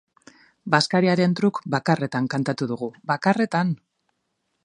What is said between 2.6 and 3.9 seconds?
dugu, bakarretan!